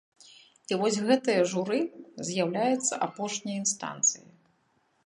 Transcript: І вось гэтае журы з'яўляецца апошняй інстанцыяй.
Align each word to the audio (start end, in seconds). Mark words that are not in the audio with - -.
І 0.71 0.77
вось 0.83 0.97
гэтае 1.09 1.35
журы 1.51 1.79
з'яўляецца 2.31 2.93
апошняй 3.09 3.63
інстанцыяй. 3.63 4.27